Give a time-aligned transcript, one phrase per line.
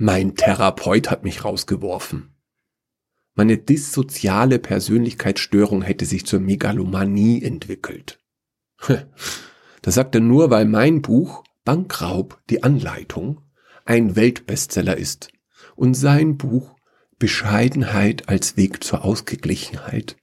[0.00, 2.32] Mein Therapeut hat mich rausgeworfen.
[3.34, 8.20] Meine dissoziale Persönlichkeitsstörung hätte sich zur Megalomanie entwickelt.
[9.82, 13.40] Das sagt er nur, weil mein Buch Bankraub, die Anleitung,
[13.84, 15.30] ein Weltbestseller ist
[15.76, 16.76] und sein Buch
[17.18, 20.16] Bescheidenheit als Weg zur Ausgeglichenheit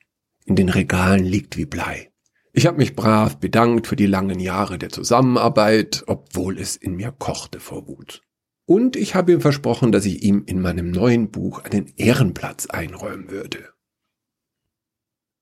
[0.45, 2.11] in den Regalen liegt wie Blei.
[2.53, 7.11] Ich habe mich brav bedankt für die langen Jahre der Zusammenarbeit, obwohl es in mir
[7.11, 8.24] kochte vor Wut.
[8.65, 13.29] Und ich habe ihm versprochen, dass ich ihm in meinem neuen Buch einen Ehrenplatz einräumen
[13.29, 13.69] würde.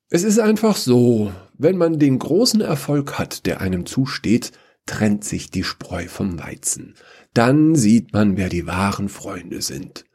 [0.10, 4.52] Es ist einfach so, wenn man den großen Erfolg hat, der einem zusteht,
[4.86, 6.96] trennt sich die Spreu vom Weizen.
[7.34, 10.06] Dann sieht man, wer die wahren Freunde sind.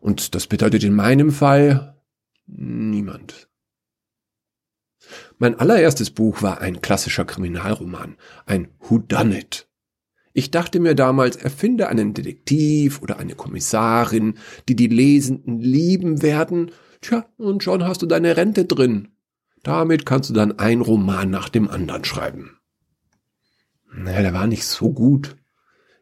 [0.00, 2.00] Und das bedeutet in meinem Fall
[2.46, 3.48] niemand.
[5.38, 8.16] Mein allererstes Buch war ein klassischer Kriminalroman,
[8.46, 9.68] ein Whodunit.
[10.32, 14.34] Ich dachte mir damals, erfinde einen Detektiv oder eine Kommissarin,
[14.68, 16.70] die die Lesenden lieben werden.
[17.00, 19.08] Tja, und schon hast du deine Rente drin.
[19.62, 22.58] Damit kannst du dann ein Roman nach dem anderen schreiben.
[23.94, 25.36] Naja, der war nicht so gut.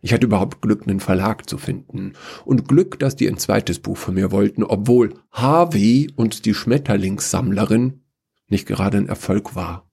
[0.01, 2.15] Ich hatte überhaupt Glück, einen Verlag zu finden.
[2.45, 8.05] Und Glück, dass die ein zweites Buch von mir wollten, obwohl Harvey und die Schmetterlingssammlerin
[8.49, 9.90] nicht gerade ein Erfolg war.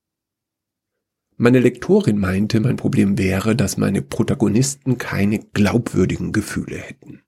[1.40, 7.22] Meine Lektorin meinte, mein Problem wäre, dass meine Protagonisten keine glaubwürdigen Gefühle hätten.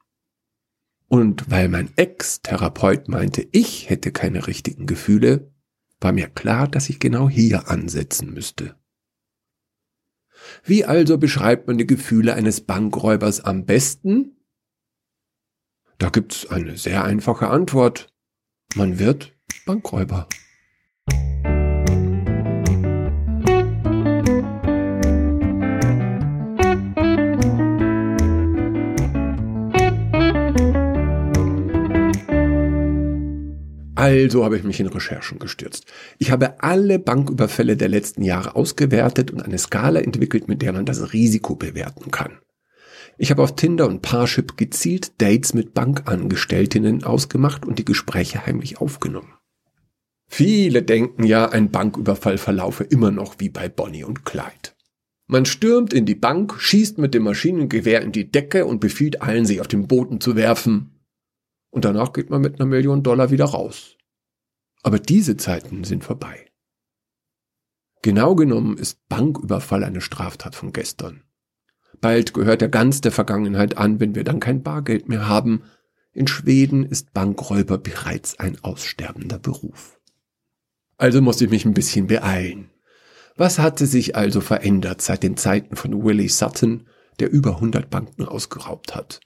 [1.08, 5.52] Und weil mein Ex-Therapeut meinte, ich hätte keine richtigen Gefühle,
[6.02, 8.76] war mir klar, dass ich genau hier ansetzen müsste.
[10.64, 14.38] Wie also beschreibt man die Gefühle eines Bankräubers am besten?
[16.00, 18.12] Da gibt's eine sehr einfache Antwort.
[18.73, 20.28] Man wird Bankräuber.
[34.00, 35.86] Also habe ich mich in Recherchen gestürzt.
[36.19, 40.86] Ich habe alle Banküberfälle der letzten Jahre ausgewertet und eine Skala entwickelt, mit der man
[40.86, 42.39] das Risiko bewerten kann.
[43.17, 48.80] Ich habe auf Tinder und Parship gezielt Dates mit Bankangestelltinnen ausgemacht und die Gespräche heimlich
[48.80, 49.33] aufgenommen.
[50.30, 54.71] Viele denken ja, ein Banküberfall verlaufe immer noch wie bei Bonnie und Clyde.
[55.27, 59.45] Man stürmt in die Bank, schießt mit dem Maschinengewehr in die Decke und befiehlt allen,
[59.45, 60.98] sich auf den Boden zu werfen
[61.72, 63.96] und danach geht man mit einer Million Dollar wieder raus.
[64.82, 66.46] Aber diese Zeiten sind vorbei.
[68.02, 71.24] Genau genommen ist Banküberfall eine Straftat von gestern.
[72.00, 75.64] Bald gehört er ganz der Vergangenheit an, wenn wir dann kein Bargeld mehr haben.
[76.14, 80.00] In Schweden ist Bankräuber bereits ein aussterbender Beruf.
[80.98, 82.70] Also musste ich mich ein bisschen beeilen.
[83.36, 86.88] Was hatte sich also verändert seit den Zeiten von Willie Sutton,
[87.20, 89.20] der über 100 Banken ausgeraubt hat?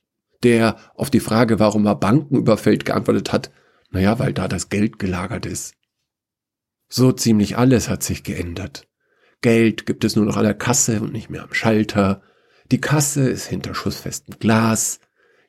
[0.43, 3.51] Der auf die Frage, warum er Banken überfällt, geantwortet hat,
[3.89, 5.75] naja, weil da das Geld gelagert ist.
[6.89, 8.87] So ziemlich alles hat sich geändert.
[9.41, 12.21] Geld gibt es nur noch an der Kasse und nicht mehr am Schalter.
[12.71, 14.99] Die Kasse ist hinter schussfestem Glas.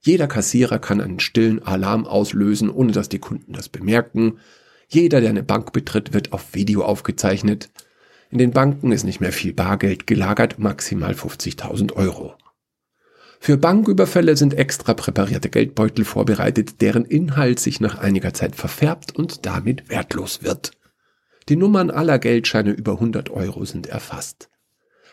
[0.01, 4.39] Jeder Kassierer kann einen stillen Alarm auslösen, ohne dass die Kunden das bemerken.
[4.89, 7.71] Jeder, der eine Bank betritt, wird auf Video aufgezeichnet.
[8.31, 12.35] In den Banken ist nicht mehr viel Bargeld gelagert, maximal 50.000 Euro.
[13.45, 19.45] Für Banküberfälle sind extra präparierte Geldbeutel vorbereitet, deren Inhalt sich nach einiger Zeit verfärbt und
[19.45, 20.71] damit wertlos wird.
[21.51, 24.49] Die Nummern aller Geldscheine über 100 Euro sind erfasst.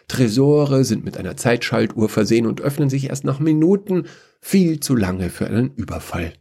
[0.07, 4.05] Tresore sind mit einer Zeitschaltuhr versehen und öffnen sich erst nach Minuten,
[4.39, 6.31] viel zu lange für einen Überfall.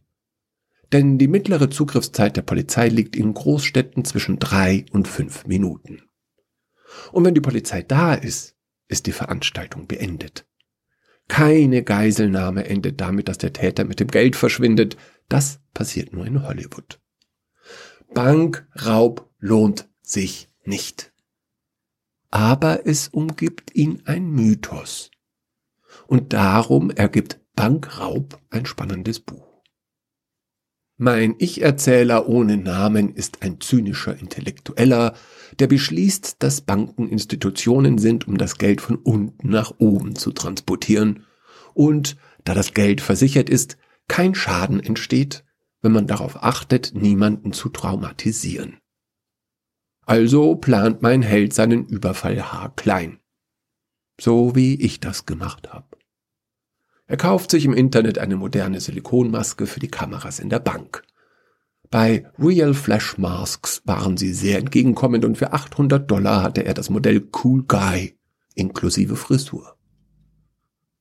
[0.93, 6.03] Denn die mittlere Zugriffszeit der Polizei liegt in Großstädten zwischen drei und fünf Minuten.
[7.11, 8.55] Und wenn die Polizei da ist,
[8.87, 10.47] ist die Veranstaltung beendet.
[11.31, 14.97] Keine Geiselnahme endet damit, dass der Täter mit dem Geld verschwindet.
[15.29, 17.01] Das passiert nur in Hollywood.
[18.13, 21.13] Bankraub lohnt sich nicht.
[22.33, 25.13] Aber es umgibt ihn ein Mythos.
[26.09, 29.50] Und darum ergibt Bankraub ein spannendes Buch.
[31.03, 35.15] Mein Ich-Erzähler ohne Namen ist ein zynischer Intellektueller,
[35.59, 41.25] der beschließt, dass Banken Institutionen sind, um das Geld von unten nach oben zu transportieren
[41.73, 45.43] und, da das Geld versichert ist, kein Schaden entsteht,
[45.81, 48.77] wenn man darauf achtet, niemanden zu traumatisieren.
[50.05, 53.21] Also plant mein Held seinen Überfall haarklein.
[54.21, 55.90] So wie ich das gemacht habe.
[57.11, 61.03] Er kauft sich im Internet eine moderne Silikonmaske für die Kameras in der Bank.
[61.91, 66.89] Bei Real Flash Masks waren sie sehr entgegenkommend und für 800 Dollar hatte er das
[66.89, 68.17] Modell Cool Guy
[68.55, 69.75] inklusive Frisur.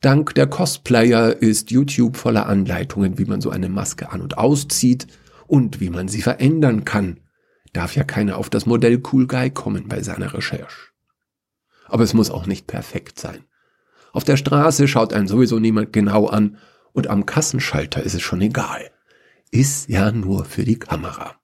[0.01, 5.05] Dank der Cosplayer ist YouTube voller Anleitungen, wie man so eine Maske an- und auszieht
[5.45, 7.19] und wie man sie verändern kann.
[7.71, 10.89] Darf ja keiner auf das Modell Cool Guy kommen bei seiner Recherche.
[11.85, 13.45] Aber es muss auch nicht perfekt sein.
[14.11, 16.57] Auf der Straße schaut einen sowieso niemand genau an
[16.93, 18.91] und am Kassenschalter ist es schon egal.
[19.51, 21.35] Ist ja nur für die Kamera.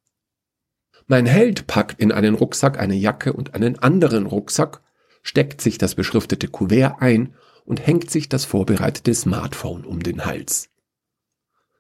[1.08, 4.82] Mein Held packt in einen Rucksack eine Jacke und einen anderen Rucksack,
[5.22, 7.34] steckt sich das beschriftete Kuvert ein
[7.66, 10.70] und hängt sich das vorbereitete Smartphone um den Hals.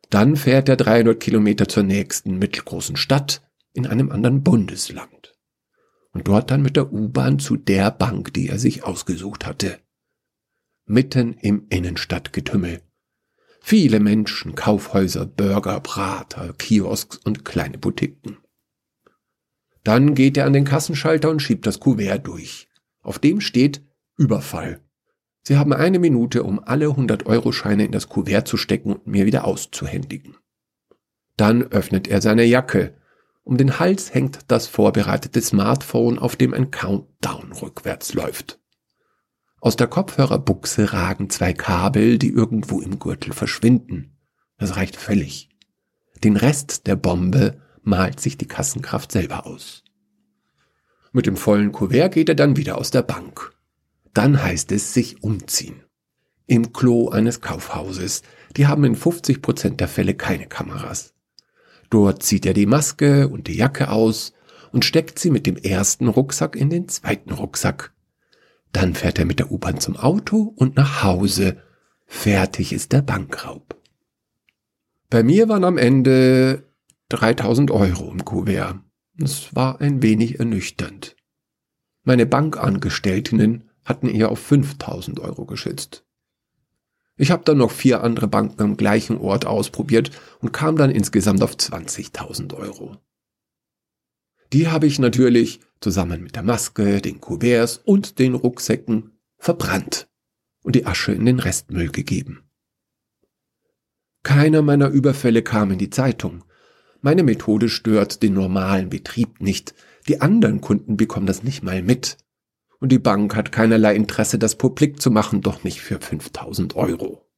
[0.10, 3.42] Dann fährt er 300 Kilometer zur nächsten mittelgroßen Stadt
[3.74, 5.36] in einem anderen Bundesland.
[6.12, 9.80] Und dort dann mit der U-Bahn zu der Bank, die er sich ausgesucht hatte.
[10.88, 12.82] Mitten im Innenstadtgetümmel.
[13.60, 18.38] Viele Menschen, Kaufhäuser, Burger, Brater, Kiosks und kleine Boutiquen.
[19.84, 22.70] Dann geht er an den Kassenschalter und schiebt das Kuvert durch.
[23.02, 23.84] Auf dem steht
[24.16, 24.82] Überfall.
[25.42, 29.46] Sie haben eine Minute, um alle 100-Euro-Scheine in das Kuvert zu stecken und mir wieder
[29.46, 30.38] auszuhändigen.
[31.36, 32.96] Dann öffnet er seine Jacke.
[33.44, 38.60] Um den Hals hängt das vorbereitete Smartphone, auf dem ein Countdown rückwärts läuft.
[39.66, 44.16] Aus der Kopfhörerbuchse ragen zwei Kabel, die irgendwo im Gürtel verschwinden.
[44.60, 45.50] Das reicht völlig.
[46.24, 49.84] Den Rest der Bombe malt sich die Kassenkraft selber aus.
[51.14, 53.54] Mit dem vollen Kuvert geht er dann wieder aus der Bank.
[54.14, 55.82] Dann heißt es sich umziehen.
[56.46, 58.22] Im Klo eines Kaufhauses.
[58.58, 61.16] Die haben in 50 Prozent der Fälle keine Kameras.
[61.90, 64.34] Dort zieht er die Maske und die Jacke aus
[64.72, 67.95] und steckt sie mit dem ersten Rucksack in den zweiten Rucksack.
[68.76, 71.62] Dann fährt er mit der U-Bahn zum Auto und nach Hause.
[72.08, 73.82] Fertig ist der Bankraub.
[75.10, 76.66] Bei mir waren am Ende
[77.08, 78.82] 3000 Euro im Kuvert.
[79.18, 81.16] Es war ein wenig ernüchternd.
[82.04, 86.04] Meine Bankangestellten hatten eher auf 5000 Euro geschätzt.
[87.16, 90.12] Ich habe dann noch vier andere Banken am gleichen Ort ausprobiert
[90.42, 92.98] und kam dann insgesamt auf 20.000 Euro.
[94.52, 100.08] Die habe ich natürlich zusammen mit der Maske, den Kuverts und den Rucksäcken verbrannt
[100.64, 102.50] und die Asche in den Restmüll gegeben.
[104.24, 106.44] Keiner meiner Überfälle kam in die Zeitung,
[107.02, 109.76] meine Methode stört den normalen Betrieb nicht.
[110.08, 112.18] Die anderen Kunden bekommen das nicht mal mit.
[112.80, 117.30] Und die Bank hat keinerlei Interesse, das publik zu machen, doch nicht für 5000 Euro.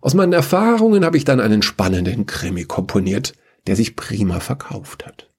[0.00, 3.32] Aus meinen Erfahrungen habe ich dann einen spannenden Krimi komponiert,
[3.66, 5.31] der sich prima verkauft hat.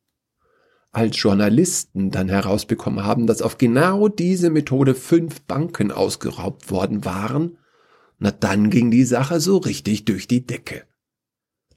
[0.94, 7.58] Als Journalisten dann herausbekommen haben, dass auf genau diese Methode fünf Banken ausgeraubt worden waren,
[8.20, 10.84] na dann ging die Sache so richtig durch die Decke.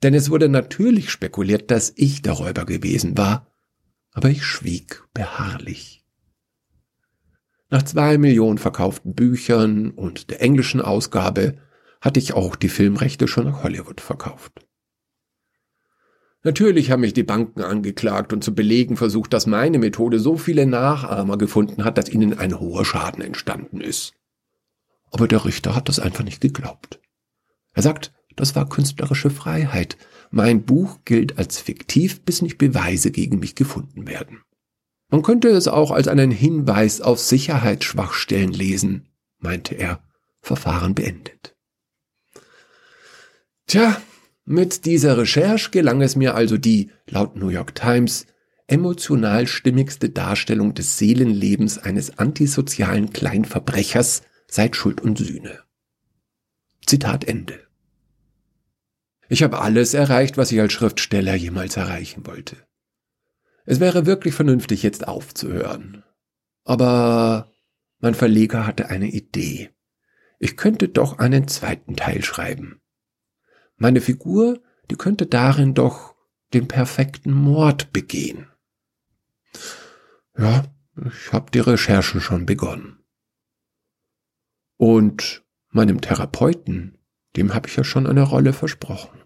[0.02, 3.50] Denn es wurde natürlich spekuliert, dass ich der Räuber gewesen war,
[4.12, 6.04] aber ich schwieg beharrlich.
[7.70, 11.56] Nach zwei Millionen verkauften Büchern und der englischen Ausgabe
[12.02, 14.65] hatte ich auch die Filmrechte schon nach Hollywood verkauft.
[16.46, 20.64] Natürlich haben mich die Banken angeklagt und zu belegen versucht, dass meine Methode so viele
[20.64, 24.14] Nachahmer gefunden hat, dass ihnen ein hoher Schaden entstanden ist.
[25.10, 27.00] Aber der Richter hat das einfach nicht geglaubt.
[27.72, 29.96] Er sagt, das war künstlerische Freiheit.
[30.30, 34.42] Mein Buch gilt als fiktiv, bis nicht Beweise gegen mich gefunden werden.
[35.08, 39.08] Man könnte es auch als einen Hinweis auf Sicherheitsschwachstellen lesen,
[39.40, 40.00] meinte er.
[40.42, 41.56] Verfahren beendet.
[43.66, 44.00] Tja,
[44.46, 48.26] mit dieser Recherche gelang es mir also die, laut New York Times,
[48.68, 55.60] emotional stimmigste Darstellung des Seelenlebens eines antisozialen Kleinverbrechers seit Schuld und Sühne.
[56.86, 57.58] Zitat Ende.
[59.28, 62.56] Ich habe alles erreicht, was ich als Schriftsteller jemals erreichen wollte.
[63.64, 66.04] Es wäre wirklich vernünftig, jetzt aufzuhören.
[66.62, 67.50] Aber
[67.98, 69.70] mein Verleger hatte eine Idee.
[70.38, 72.80] Ich könnte doch einen zweiten Teil schreiben.
[73.76, 76.14] Meine Figur, die könnte darin doch
[76.54, 78.48] den perfekten Mord begehen.
[80.36, 80.64] Ja,
[80.96, 82.98] ich habe die Recherchen schon begonnen.
[84.78, 86.98] Und meinem Therapeuten,
[87.36, 89.22] dem habe ich ja schon eine Rolle versprochen.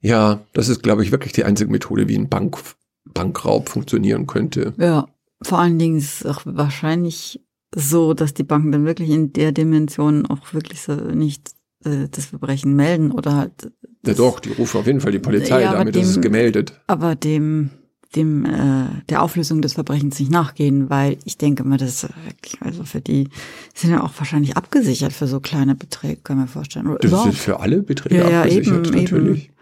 [0.00, 2.58] Ja, das ist, glaube ich, wirklich die einzige Methode, wie ein Bank,
[3.04, 4.74] Bankraub funktionieren könnte.
[4.76, 5.06] Ja,
[5.42, 7.40] vor allen Dingen ist es auch wahrscheinlich
[7.74, 11.52] so, dass die Banken dann wirklich in der Dimension auch wirklich so nicht
[11.84, 13.72] äh, das Verbrechen melden oder halt.
[14.04, 16.80] Ja doch, die rufen auf jeden Fall die Polizei, ja, damit dem, ist es gemeldet.
[16.86, 17.70] Aber dem
[18.14, 22.60] dem äh, der Auflösung des Verbrechens nicht nachgehen, weil ich denke mal, das ist wirklich,
[22.60, 23.28] also für die
[23.74, 26.88] sind ja auch wahrscheinlich abgesichert für so kleine Beträge, kann man vorstellen.
[26.88, 27.32] Oder das überhaupt?
[27.32, 29.44] ist für alle Beträge ja, abgesichert, ja, eben, natürlich.
[29.44, 29.54] Eben.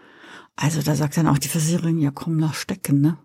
[0.57, 3.17] Also da sagt dann auch die Versicherung, ja komm, nach stecken, ne?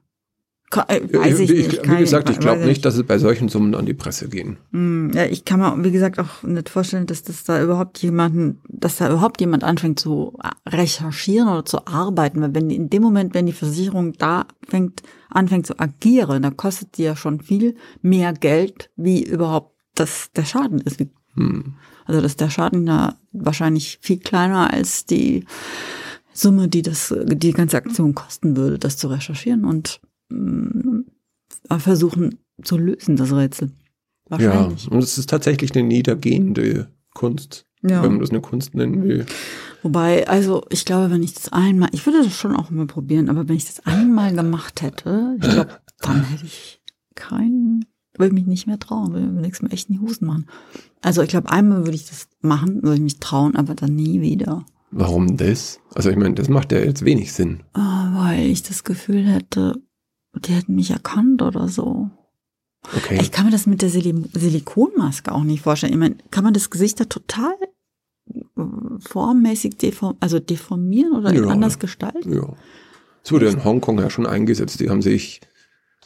[0.88, 1.90] Äh, weiß ich, ich nicht.
[1.90, 4.58] Wie gesagt, ich glaube nicht, dass es bei solchen Summen an die Presse gehen.
[4.72, 8.60] Hm, ja, ich kann mir, wie gesagt, auch nicht vorstellen, dass das da überhaupt jemanden,
[8.68, 12.40] dass da überhaupt jemand anfängt zu recherchieren oder zu arbeiten.
[12.40, 16.98] Weil wenn in dem Moment, wenn die Versicherung da fängt, anfängt zu agieren, dann kostet
[16.98, 21.00] die ja schon viel mehr Geld, wie überhaupt das der Schaden ist.
[21.34, 21.74] Hm.
[22.06, 25.44] Also dass der Schaden da wahrscheinlich viel kleiner als die
[26.32, 30.05] Summe, die das, die ganze Aktion kosten würde, das zu recherchieren und äh,
[31.78, 33.70] versuchen zu lösen, das Rätsel.
[34.28, 34.86] Wahrscheinlich.
[34.86, 38.02] Ja, und es ist tatsächlich eine niedergehende Kunst, ja.
[38.02, 39.26] wenn man das eine Kunst nennen will.
[39.82, 43.28] Wobei, also ich glaube, wenn ich das einmal, ich würde das schon auch mal probieren,
[43.28, 46.82] aber wenn ich das einmal gemacht hätte, ich glaube, dann hätte ich
[47.14, 47.84] keinen,
[48.18, 50.46] würde mich nicht mehr trauen, würde mir nichts mehr echt in die Hosen machen.
[51.02, 54.20] Also ich glaube, einmal würde ich das machen, würde ich mich trauen, aber dann nie
[54.20, 54.64] wieder.
[54.90, 55.80] Warum das?
[55.94, 57.62] Also ich meine, das macht ja jetzt wenig Sinn.
[57.74, 59.80] Oh, weil ich das Gefühl hätte,
[60.40, 62.10] die hätten mich erkannt oder so.
[62.94, 63.18] Okay.
[63.20, 65.92] Ich kann mir das mit der Sil Silikonmaske auch nicht vorstellen.
[65.92, 67.54] Ich meine, kann man das Gesicht da total
[68.32, 68.62] äh,
[69.00, 72.32] formmäßig deform also deformieren oder ja, anders gestalten?
[72.32, 72.54] Ja.
[73.24, 74.78] Es wurde in Hongkong ja schon eingesetzt.
[74.78, 75.40] Die haben sich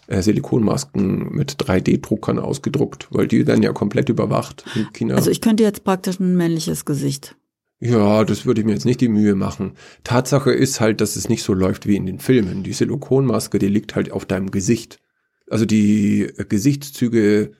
[0.07, 5.17] äh, Silikonmasken mit 3D-Druckern ausgedruckt, weil die werden ja komplett überwacht in China.
[5.17, 7.37] Also ich könnte jetzt praktisch ein männliches Gesicht
[7.81, 9.73] ja, das würde ich mir jetzt nicht die Mühe machen.
[10.05, 12.63] Tatsache ist halt, dass es nicht so läuft wie in den Filmen.
[12.63, 15.01] Die Silikonmaske, die liegt halt auf deinem Gesicht.
[15.49, 17.53] Also die äh, Gesichtszüge,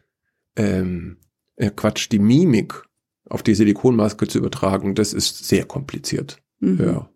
[0.57, 1.17] ähm,
[1.57, 2.83] äh, Quatsch, die Mimik
[3.31, 6.43] auf die Silikonmaske zu übertragen, das ist sehr kompliziert.
[6.61, 6.79] Mhm.
[6.81, 7.11] Ja.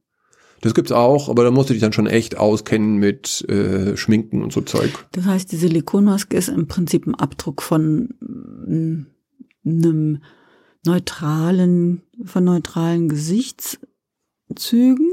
[0.62, 4.42] Das gibt's auch, aber da musst du dich dann schon echt auskennen mit äh, Schminken
[4.42, 4.90] und so Zeug.
[5.12, 8.14] Das heißt, die Silikonmaske ist im Prinzip ein Abdruck von
[8.66, 9.06] mm,
[9.66, 10.22] einem
[10.86, 15.10] neutralen, von neutralen Gesichtszügen,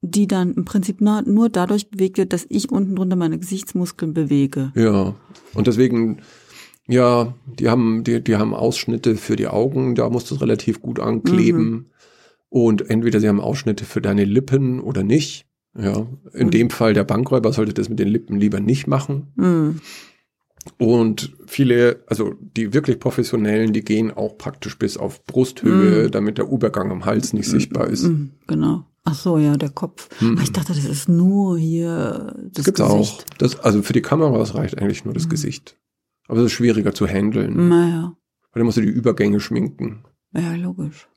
[0.00, 4.72] die dann im Prinzip nur dadurch bewegt wird, dass ich unten drunter meine Gesichtsmuskeln bewege.
[4.74, 5.14] Ja,
[5.54, 6.22] und deswegen,
[6.88, 10.82] ja, die haben, die, die haben Ausschnitte für die Augen, da musst du es relativ
[10.82, 11.70] gut ankleben.
[11.70, 11.86] Mhm.
[12.48, 15.46] Und entweder sie haben Ausschnitte für deine Lippen oder nicht.
[15.74, 16.50] Ja, in mhm.
[16.50, 19.32] dem Fall der Bankräuber sollte das mit den Lippen lieber nicht machen.
[19.36, 19.80] Mhm.
[20.78, 26.10] Und viele, also die wirklich professionellen, die gehen auch praktisch bis auf Brusthöhe, mm.
[26.10, 28.04] damit der Übergang am Hals nicht sichtbar ist.
[28.04, 28.84] Mm, genau.
[29.04, 30.08] Ach so, ja, der Kopf.
[30.20, 30.38] Mm.
[30.40, 33.22] Ich dachte, das ist nur hier das, das gibt's Gesicht.
[33.22, 33.36] auch.
[33.38, 35.30] Das, also für die Kameras reicht eigentlich nur das mm.
[35.30, 35.78] Gesicht.
[36.28, 37.68] Aber es ist schwieriger zu handeln.
[37.68, 38.16] Naja.
[38.52, 40.04] Weil dann musst du die Übergänge schminken.
[40.32, 41.08] Ja, logisch.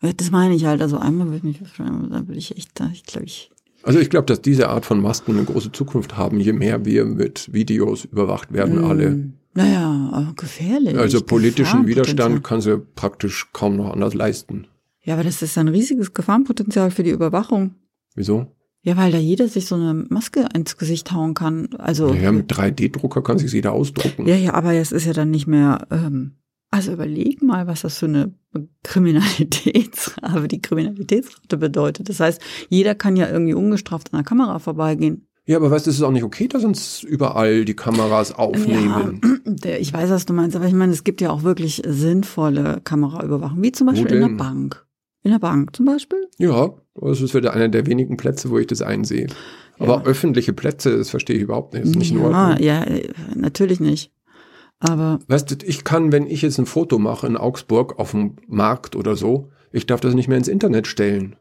[0.00, 0.82] Das meine ich halt.
[0.82, 3.51] Also einmal würde ich mich, dann würde ich echt, ich glaube, ich
[3.82, 7.04] also ich glaube, dass diese Art von Masken eine große Zukunft haben, je mehr wir
[7.04, 8.84] mit Videos überwacht werden, mm.
[8.84, 9.32] alle.
[9.54, 10.96] Naja, gefährlich.
[10.96, 14.66] Also politischen Widerstand kann sie praktisch kaum noch anders leisten.
[15.02, 17.74] Ja, aber das ist ein riesiges Gefahrenpotenzial für die Überwachung.
[18.14, 18.46] Wieso?
[18.82, 21.68] Ja, weil da jeder sich so eine Maske ins Gesicht hauen kann.
[21.78, 24.26] Also ja, mit 3D-Drucker kann sich jeder ausdrucken.
[24.26, 26.32] Ja, ja, aber es ist ja dann nicht mehr ähm,
[26.72, 28.32] also überleg mal, was das für eine
[28.82, 32.08] Kriminalitätsrate, die Kriminalitätsrate bedeutet.
[32.08, 35.28] Das heißt, jeder kann ja irgendwie ungestraft an der Kamera vorbeigehen.
[35.44, 39.20] Ja, aber weißt du, es ist auch nicht okay, dass uns überall die Kameras aufnehmen.
[39.62, 42.80] Ja, ich weiß, was du meinst, aber ich meine, es gibt ja auch wirklich sinnvolle
[42.82, 44.86] Kameraüberwachung, wie zum Beispiel in der Bank.
[45.24, 46.26] In der Bank zum Beispiel?
[46.38, 49.26] Ja, das ist wieder einer der wenigen Plätze, wo ich das einsehe.
[49.78, 50.04] Aber ja.
[50.04, 51.84] öffentliche Plätze, das verstehe ich überhaupt nicht.
[51.84, 52.86] Das ist nicht ja, ja,
[53.34, 54.10] natürlich nicht.
[54.82, 55.20] Aber.
[55.28, 58.96] Weißt du, ich kann, wenn ich jetzt ein Foto mache in Augsburg auf dem Markt
[58.96, 61.36] oder so, ich darf das nicht mehr ins Internet stellen.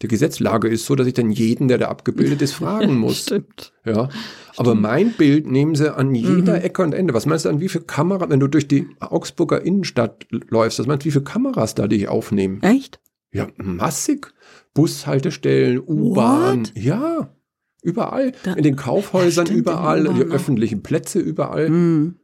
[0.00, 3.22] Die Gesetzlage ist so, dass ich dann jeden, der da abgebildet ist, fragen muss.
[3.22, 3.72] Stimmt.
[3.84, 4.08] Ja.
[4.56, 6.64] Aber mein Bild nehmen sie an jeder mhm.
[6.64, 7.14] Ecke und Ende.
[7.14, 10.86] Was meinst du an wie viele Kameras, wenn du durch die Augsburger Innenstadt läufst, was
[10.86, 12.62] meinst du, wie viele Kameras da dich aufnehmen?
[12.62, 13.00] Echt?
[13.32, 14.32] Ja, massig.
[14.72, 16.68] Bushaltestellen, U-Bahn.
[16.74, 17.34] Ja.
[17.82, 18.32] Überall.
[18.44, 21.68] Da, in den Kaufhäusern ja, überall, die öffentlichen Plätze überall.
[21.70, 22.17] Mhm.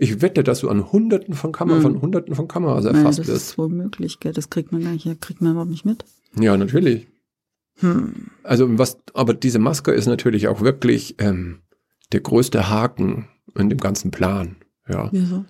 [0.00, 1.92] Ich wette, dass du an Hunderten von Kameras, hm.
[1.92, 3.30] von Hunderten von Kameras erfasst wirst.
[3.30, 4.32] Das ist wohl möglich, gell?
[4.32, 6.04] Das kriegt man gar nicht, kriegt man überhaupt nicht mit.
[6.38, 7.08] Ja, natürlich.
[7.80, 8.28] Hm.
[8.44, 11.58] Also was, aber diese Maske ist natürlich auch wirklich ähm,
[12.12, 14.56] der größte Haken in dem ganzen Plan.
[14.88, 15.08] Ja.
[15.10, 15.44] Wieso?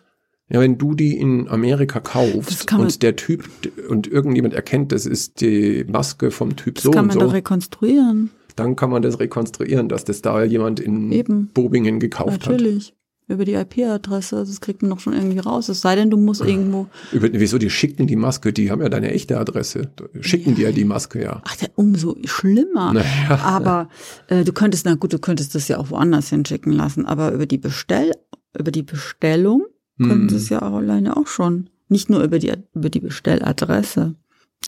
[0.50, 3.46] Ja, wenn du die in Amerika kaufst und der Typ
[3.90, 7.02] und irgendjemand erkennt, das ist die Maske vom Typ das so und so.
[7.02, 8.30] Das kann man doch rekonstruieren.
[8.56, 11.50] Dann kann man das rekonstruieren, dass das da jemand in Eben.
[11.52, 12.48] Bobingen gekauft Natürlich.
[12.48, 12.60] hat.
[12.60, 12.97] Natürlich
[13.28, 14.36] über die IP-Adresse.
[14.36, 15.68] Das kriegt man doch schon irgendwie raus.
[15.68, 16.88] Es sei denn, du musst irgendwo.
[17.12, 17.58] Über, wieso?
[17.58, 19.90] Die schicken die Maske, die haben ja deine echte Adresse.
[20.20, 20.56] Schicken ja.
[20.56, 21.42] dir ja die Maske, ja.
[21.44, 22.94] Ach, der, umso schlimmer.
[22.94, 23.38] Naja.
[23.42, 23.88] Aber
[24.28, 27.04] äh, du könntest, na gut, du könntest das ja auch woanders hinschicken lassen.
[27.04, 28.12] Aber über die Bestell,
[28.58, 29.66] über die Bestellung
[29.98, 30.08] hm.
[30.08, 31.68] können sie es ja auch alleine auch schon.
[31.88, 34.14] Nicht nur über die, über die Bestelladresse.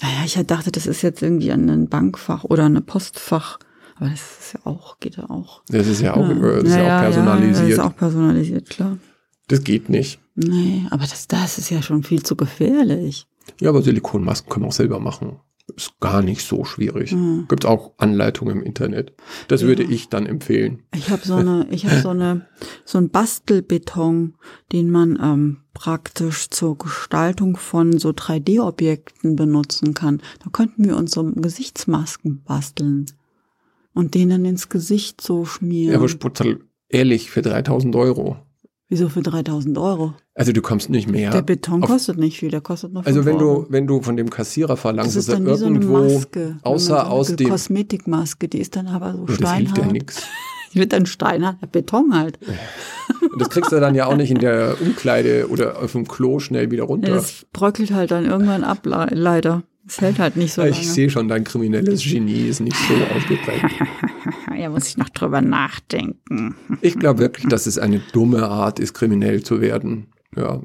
[0.02, 3.59] Naja, ich dachte, das ist jetzt irgendwie ein Bankfach oder eine Postfach
[4.00, 5.62] Aber das ist ja auch, geht ja auch.
[5.69, 6.33] Das ist ja auch, Ja.
[6.35, 7.57] äh, das ist ja, Ja, auch ja, personalisiert.
[7.66, 8.99] das ist auch personalisiert, klar.
[9.49, 10.21] das geht nicht.
[10.35, 13.26] Nee, aber das, das ist ja schon viel zu gefährlich.
[13.61, 15.37] Ja, aber Silikonmasken kann man auch selber machen.
[15.76, 17.12] Ist gar nicht so schwierig.
[17.12, 17.47] Mhm.
[17.49, 19.12] Gibt auch Anleitungen im Internet.
[19.47, 20.83] Das würde ich dann empfehlen.
[20.97, 22.47] Ich habe so eine, ich habe so eine,
[22.85, 24.35] so ein Bastelbeton,
[24.73, 30.21] den man ähm, praktisch zur Gestaltung von so 3D-Objekten benutzen kann.
[30.42, 33.07] Da könnten wir uns so Gesichtsmasken basteln
[33.94, 35.92] und den dann ins Gesicht so schmieren.
[35.92, 38.37] Ja, aber Sputzel, ehrlich, für 3000 Euro.
[38.88, 40.14] Wieso für 3000 Euro?
[40.35, 41.30] Also du kommst nicht mehr.
[41.30, 43.62] Der Beton kostet nicht viel, der kostet noch Also 5 wenn Euro.
[43.62, 45.99] du, wenn du von dem Kassierer verlangst, das ist dass er wie so eine irgendwo,
[46.14, 46.59] Maske.
[46.62, 49.75] außer so eine aus dem, Kosmetikmaske, die ist dann aber so Ja, das hilft ja
[49.75, 49.92] steinhart.
[49.92, 50.23] nichts.
[50.73, 52.38] Die wird dann steinhart, der Beton halt.
[53.32, 56.38] Und das kriegst du dann ja auch nicht in der Umkleide oder auf dem Klo
[56.38, 57.12] schnell wieder Ja, runter.
[57.12, 59.64] das bröckelt halt dann irgendwann ab, le- leider.
[59.90, 60.70] Es hält halt nicht so lange.
[60.70, 63.64] ich sehe schon, dein kriminelles Genie ist nicht so ausgeprägt.
[64.56, 66.54] Ja, muss ich noch drüber nachdenken.
[66.82, 70.09] Ich glaube wirklich, dass es eine dumme Art ist, kriminell zu werden.
[70.37, 70.61] Ja.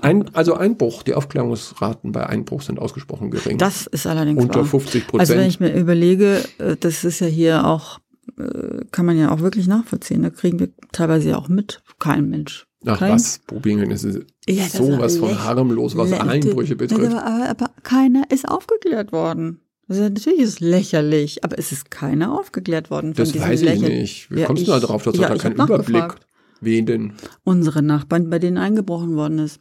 [0.00, 3.58] Ein, also Einbruch, die Aufklärungsraten bei Einbruch sind ausgesprochen gering.
[3.58, 4.80] Das ist allerdings Unter wahr.
[4.80, 5.46] 50% Also wenn Prozent.
[5.48, 7.98] ich mir überlege, äh, das ist ja hier auch,
[8.38, 10.22] äh, kann man ja auch wirklich nachvollziehen.
[10.22, 11.82] Da kriegen wir teilweise ja auch mit.
[11.98, 12.66] Kein Mensch.
[12.86, 14.04] Ach Kein, was, Bobingen ist
[14.48, 17.12] Ja, das sowas von harmlos, was Einbrüche betrifft.
[17.14, 19.60] Aber, aber, aber keiner ist aufgeklärt worden.
[19.88, 23.92] Also natürlich ist es lächerlich, aber es ist keiner aufgeklärt worden Das weiß ich Lächeln.
[24.00, 24.30] nicht.
[24.30, 25.02] Wie Ja, kommst du da drauf?
[25.02, 26.14] Du hast ja, doch da keinen Überblick.
[26.60, 27.12] Wen denn?
[27.42, 29.60] Unsere Nachbarn, bei denen eingebrochen worden ist.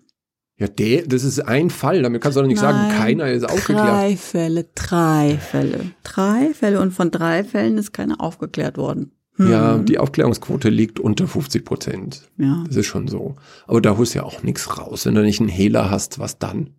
[0.60, 2.02] Ja, der, das ist ein Fall.
[2.02, 3.88] Damit kannst du doch nicht sagen, Nein, keiner ist aufgeklärt.
[3.88, 5.92] Drei Fälle, drei Fälle.
[6.04, 9.14] Drei Fälle und von drei Fällen ist keiner aufgeklärt worden.
[9.36, 9.50] Hm.
[9.50, 12.30] Ja, die Aufklärungsquote liegt unter 50 Prozent.
[12.38, 12.66] Ja.
[12.68, 13.38] Das ist schon so.
[13.68, 15.06] Aber da holst du ja auch nichts raus.
[15.06, 16.72] Wenn du nicht einen Hehler hast, was dann?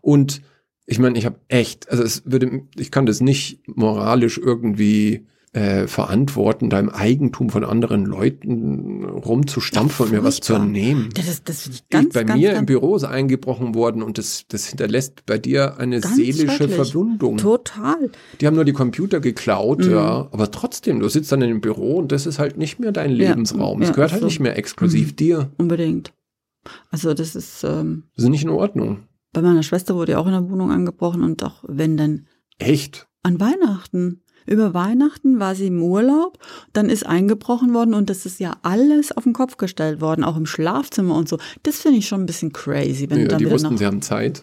[0.00, 0.40] Und
[0.86, 5.86] ich meine, ich habe echt, also es würde, ich kann das nicht moralisch irgendwie äh,
[5.86, 11.08] verantworten, da im Eigentum von anderen Leuten rumzustampfen und mir was zu nehmen.
[11.14, 14.02] Das ist, das ich Ich, ganz, bei ganz, mir ganz im Büro ist eingebrochen worden
[14.02, 16.68] und das, das hinterlässt bei dir eine seelische.
[16.68, 17.36] Verwundung.
[17.38, 18.10] total.
[18.40, 19.90] Die haben nur die Computer geklaut, Mhm.
[19.92, 22.92] ja, aber trotzdem, du sitzt dann in dem Büro und das ist halt nicht mehr
[22.92, 23.80] dein Lebensraum.
[23.82, 24.26] Es ja, gehört halt so.
[24.26, 25.50] nicht mehr exklusiv dir.
[25.56, 26.12] Unbedingt.
[26.90, 29.04] Also das ist, ähm, Das ist nicht in Ordnung.
[29.32, 32.26] bei meiner Schwester wurde ja auch in der Wohnung angebrochen und auch wenn dann
[32.58, 33.08] Echt?
[33.22, 34.22] an Weihnachten.
[34.48, 36.38] Über Weihnachten war sie im Urlaub,
[36.72, 40.36] dann ist eingebrochen worden und das ist ja alles auf den Kopf gestellt worden, auch
[40.36, 41.38] im Schlafzimmer und so.
[41.62, 44.02] Das finde ich schon ein bisschen crazy, wenn Ja, du dann die wussten, sie haben
[44.02, 44.42] Zeit.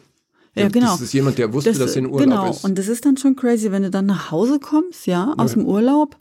[0.55, 0.91] Ja, genau.
[0.91, 2.49] Das ist jemand, der wusste, dass sie in Urlaub genau.
[2.49, 2.63] ist.
[2.63, 5.57] Und das ist dann schon crazy, wenn du dann nach Hause kommst, ja, aus Ja.
[5.61, 6.15] dem Urlaub.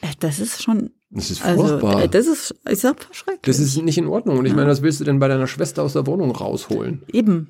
[0.00, 2.02] Äh, das ist schon, das ist also, furchtbar.
[2.04, 3.40] äh, das ist, ich sag schrecklich.
[3.42, 4.38] das ist nicht in Ordnung.
[4.38, 4.56] Und ich Ja.
[4.56, 7.02] meine, was willst du denn bei deiner Schwester aus der Wohnung rausholen?
[7.12, 7.48] Eben.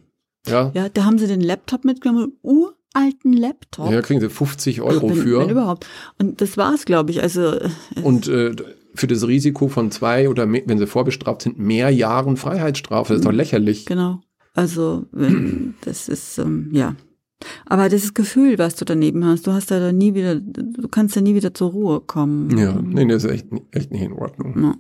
[0.49, 3.91] Ja, Ja, da haben sie den Laptop mitgenommen, einen uralten Laptop.
[3.91, 5.41] ja kriegen sie 50 Euro wenn, für.
[5.41, 5.87] Wenn überhaupt.
[6.19, 7.23] Und das war's, glaube ich.
[7.23, 7.59] Also,
[8.03, 8.55] und äh,
[8.95, 13.13] für das Risiko von zwei oder mehr, wenn sie vorbestraft sind, mehr Jahren Freiheitsstrafe.
[13.13, 13.87] Das ist doch lächerlich.
[13.87, 14.21] genau.
[14.55, 15.07] Also,
[15.85, 16.95] das ist, ähm, ja.
[17.67, 21.17] Aber das Gefühl, was du daneben hast, du hast ja da nie wieder, du kannst
[21.17, 22.57] ja nie wieder zur Ruhe kommen.
[22.57, 24.63] Ja, nee, das ist echt, echt nicht in Ordnung.
[24.63, 24.75] Ja.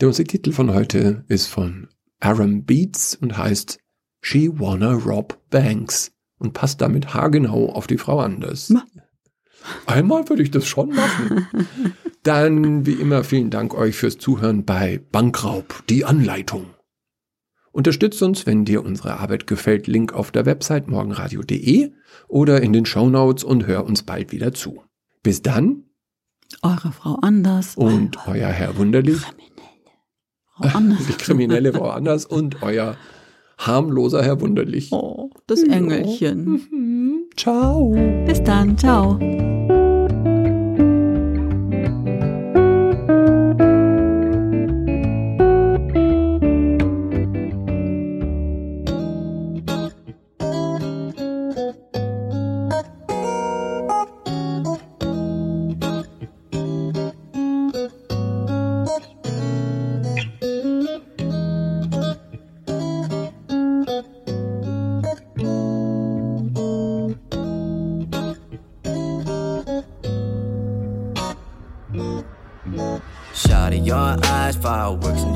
[0.00, 1.88] Der Musiktitel von heute ist von
[2.20, 3.78] Aaron Beats und heißt
[4.22, 6.13] She Wanna Rob Banks
[6.44, 8.70] und passt damit haargenau auf die Frau Anders.
[8.70, 8.84] Ma.
[9.86, 11.48] Einmal würde ich das schon machen.
[12.22, 16.66] Dann, wie immer, vielen Dank euch fürs Zuhören bei Bankraub, die Anleitung.
[17.72, 21.92] Unterstützt uns, wenn dir unsere Arbeit gefällt, Link auf der Website morgenradio.de
[22.28, 24.82] oder in den Shownotes und hör uns bald wieder zu.
[25.22, 25.84] Bis dann
[26.62, 27.74] Eure Frau Anders.
[27.74, 29.22] und euer Herr Wunderlich.
[30.54, 31.06] Frau Anders.
[31.08, 32.96] Die kriminelle Frau Anders und euer
[33.66, 34.92] harmloser Herr Wunderlich.
[34.92, 36.44] Oh, das Engelchen.
[36.44, 37.24] Mhm.
[37.36, 37.94] Ciao.
[38.26, 39.18] Bis dann, ciao.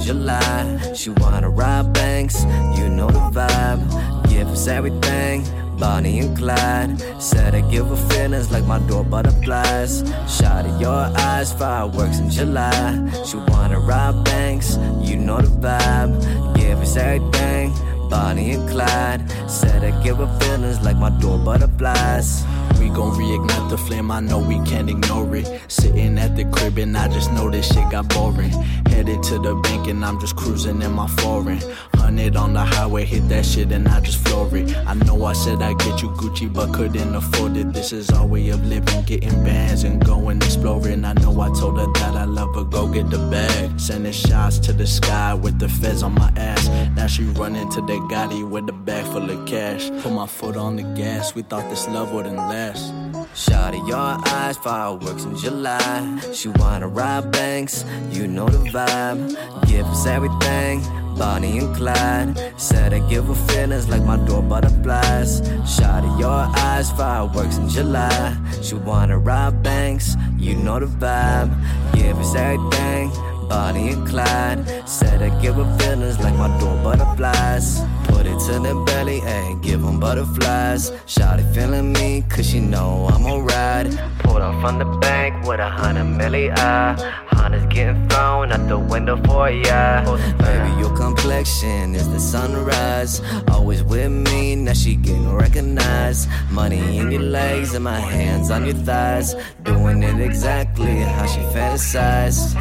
[0.08, 0.94] July.
[0.94, 2.42] She wanna ride banks,
[2.78, 3.82] you know the vibe.
[4.30, 5.44] Give us everything,
[5.78, 6.98] Bonnie and Clyde.
[7.20, 10.02] Said I give her feelings like my door butterflies.
[10.24, 13.10] Shawty, your eyes, fireworks in July.
[13.26, 16.56] She wanna ride banks, you know the vibe.
[16.56, 17.74] Give us everything,
[18.08, 19.22] Bonnie and Clyde.
[19.50, 22.44] Said I give her feelings like my door butterflies.
[22.80, 25.48] We gon' reignite the flame, I know we can't ignore it.
[25.68, 28.50] Sitting at the crib and I just know this shit got boring.
[28.86, 31.60] Headed to the bank and I'm just cruising in my foreign.
[31.94, 34.74] Hundred on the highway, hit that shit and I just floor it.
[34.86, 37.72] I know I said I'd get you Gucci, but couldn't afford it.
[37.72, 41.04] This is our way of living, getting bands and going exploring.
[41.04, 43.78] I know I told her that I love her, go get the bag.
[43.78, 46.68] Sending shots to the sky with the feds on my ass.
[46.96, 49.90] Now she running to the Gotti with a bag full of cash.
[50.02, 52.92] Put my foot on the gas, we thought this love wouldn't last.
[53.34, 56.20] Shawty, your eyes, fireworks in July.
[56.32, 59.20] She wanna rob banks, you know the vibe.
[59.66, 60.82] Give us everything,
[61.16, 62.54] Bonnie and Clyde.
[62.56, 65.40] Said I give her feelings like my door butterflies.
[65.62, 68.36] Shawty, your eyes, fireworks in July.
[68.62, 71.50] She wanna rob banks, you know the vibe.
[71.94, 73.10] Give us everything.
[73.48, 77.82] Bonnie and Clyde said I give her feelings like my door butterflies.
[78.04, 80.90] Put it to the belly and give them butterflies.
[81.06, 83.86] Shawty feeling me, cause she know I'm alright.
[84.20, 86.96] Pulled up from the bank with a hundred milli ah.
[86.96, 87.24] eye.
[87.36, 90.04] Honda's getting thrown out the window for ya.
[90.38, 93.20] Baby, your complexion is the sunrise.
[93.48, 96.28] Always with me, now she getting recognized.
[96.50, 99.34] Money in your legs and my hands on your thighs.
[99.64, 102.56] Doing it exactly how she fantasized.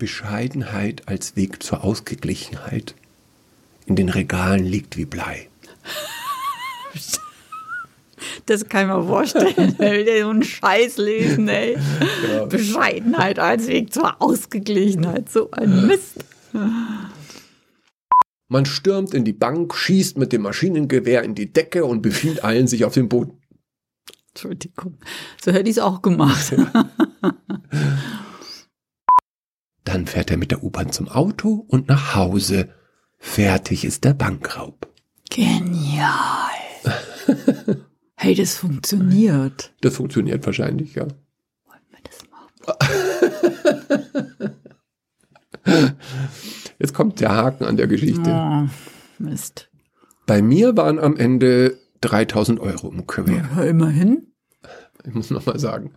[0.00, 2.96] Bescheidenheit als Weg zur Ausgeglichenheit
[3.86, 5.48] in den Regalen liegt wie Blei.
[8.46, 9.56] Das kann ich mir vorstellen.
[9.78, 11.76] Will der so einen Scheiß lesen, ey.
[12.28, 12.44] Ja.
[12.46, 15.30] Bescheidenheit als Weg zur Ausgeglichenheit.
[15.30, 16.24] So ein Mist.
[18.48, 22.66] Man stürmt in die Bank, schießt mit dem Maschinengewehr in die Decke und befiehlt allen,
[22.66, 23.40] sich auf den Boden.
[24.30, 24.98] Entschuldigung.
[25.42, 26.54] So hätte ich es auch gemacht.
[29.92, 32.68] Dann fährt er mit der U-Bahn zum Auto und nach Hause.
[33.18, 34.88] Fertig ist der Bankraub.
[35.28, 36.06] Genial.
[38.14, 39.74] hey, das funktioniert.
[39.80, 41.08] Das funktioniert wahrscheinlich, ja.
[41.64, 42.46] Wollen wir das machen?
[46.78, 48.30] Jetzt kommt der Haken an der Geschichte.
[48.30, 48.68] Oh,
[49.18, 49.70] Mist.
[50.24, 53.44] Bei mir waren am Ende 3000 Euro im Kuvert.
[53.56, 54.28] Ja, immerhin.
[55.04, 55.94] Ich muss nochmal sagen.